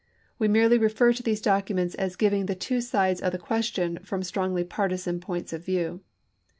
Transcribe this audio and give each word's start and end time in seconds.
We 0.39 0.47
merely 0.47 0.79
refer 0.79 1.13
to 1.13 1.21
these 1.21 1.41
documents 1.43 1.93
as 1.93 2.15
giving 2.15 2.47
the 2.47 2.55
two 2.55 2.81
sides 2.81 3.21
of 3.21 3.31
the 3.33 3.37
question 3.37 3.99
from 4.01 4.23
strongly 4.23 4.63
partisan 4.63 5.19
points 5.19 5.53
of 5.53 5.63
view. 5.63 6.01